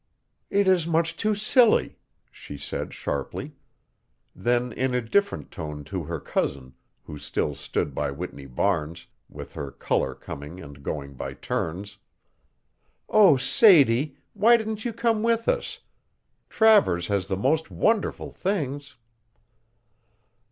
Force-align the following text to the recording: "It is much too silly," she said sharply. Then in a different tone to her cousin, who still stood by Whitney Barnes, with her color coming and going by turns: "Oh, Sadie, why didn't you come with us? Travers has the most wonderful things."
"It 0.49 0.67
is 0.67 0.87
much 0.87 1.15
too 1.15 1.35
silly," 1.35 1.99
she 2.31 2.57
said 2.57 2.91
sharply. 2.91 3.53
Then 4.35 4.71
in 4.71 4.95
a 4.95 4.99
different 5.01 5.51
tone 5.51 5.83
to 5.83 6.05
her 6.05 6.19
cousin, 6.19 6.73
who 7.03 7.19
still 7.19 7.53
stood 7.53 7.93
by 7.93 8.09
Whitney 8.09 8.47
Barnes, 8.47 9.05
with 9.29 9.53
her 9.53 9.69
color 9.69 10.15
coming 10.15 10.59
and 10.59 10.81
going 10.81 11.13
by 11.13 11.35
turns: 11.35 11.97
"Oh, 13.09 13.37
Sadie, 13.37 14.17
why 14.33 14.57
didn't 14.57 14.85
you 14.85 14.91
come 14.91 15.21
with 15.21 15.47
us? 15.47 15.81
Travers 16.49 17.05
has 17.09 17.27
the 17.27 17.37
most 17.37 17.69
wonderful 17.69 18.31
things." 18.31 18.95